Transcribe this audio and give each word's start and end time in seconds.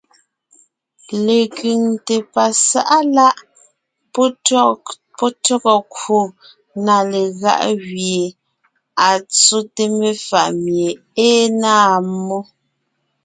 Lekẅiŋte 1.25 2.15
pasáʼa 2.33 2.97
láʼ 3.15 3.37
pɔ́ 5.23 5.33
tÿɔgɔ 5.47 5.75
kwò 5.93 6.19
na 6.85 6.95
legáʼ 7.11 7.63
gẅie 7.87 8.23
à 9.07 9.09
tsóte 9.35 9.83
mefàʼ 9.99 10.47
mie 10.63 10.89
é 11.27 11.27
náa 11.61 11.91
mmó, 12.09 12.39